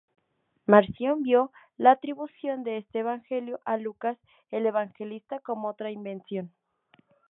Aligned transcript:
Marción 0.65 1.21
vio 1.21 1.51
la 1.77 1.91
atribución 1.91 2.63
de 2.63 2.77
este 2.77 3.01
evangelio 3.01 3.59
a 3.65 3.77
Lucas 3.77 4.17
el 4.49 4.65
Evangelista 4.65 5.39
como 5.41 5.67
otra 5.67 5.91
invención. 5.91 6.51